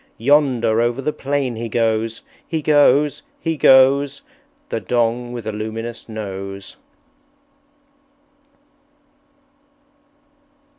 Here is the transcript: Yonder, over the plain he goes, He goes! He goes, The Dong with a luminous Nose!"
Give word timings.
Yonder, 0.17 0.81
over 0.81 0.99
the 0.99 1.13
plain 1.13 1.55
he 1.57 1.69
goes, 1.69 2.23
He 2.47 2.63
goes! 2.63 3.21
He 3.39 3.55
goes, 3.55 4.23
The 4.69 4.79
Dong 4.79 5.31
with 5.31 5.45
a 5.45 5.51
luminous 5.51 6.09
Nose!" 6.09 6.75